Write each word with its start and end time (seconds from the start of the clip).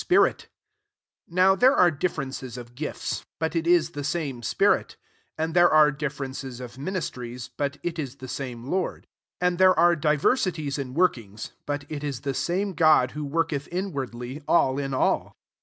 285 0.09 0.49
spirit 0.49 0.51
4 1.29 1.37
Nqw 1.37 1.59
there 1.59 1.75
are 1.75 1.91
differ 1.91 2.23
wnces 2.25 2.57
of 2.57 2.73
gifts;' 2.73 3.23
but 3.39 3.53
U 3.53 3.61
h 3.63 3.91
the 3.91 3.99
le 3.99 4.41
spirit. 4.41 4.95
5 5.37 5.45
And 5.45 5.53
there 5.53 5.69
are 5.69 5.91
jrences 5.91 6.59
of 6.59 6.79
ministries: 6.79 7.51
but 7.55 7.77
l» 7.85 7.91
the 8.17 8.27
same 8.27 8.63
Lord. 8.65 9.03
6 9.35 9.35
And 9.41 9.57
there 9.59 9.77
are 9.77 9.95
diversities 9.95 10.79
in 10.79 10.95
workings; 10.95 11.51
but 11.67 11.87
ii^u 11.87 12.19
the 12.19 12.33
same 12.33 12.73
God 12.73 13.11
who 13.11 13.23
work 13.23 13.53
ed 13.53 13.67
inwardly 13.71 14.41
all 14.47 14.79
in 14.79 14.95
all. 14.95 15.37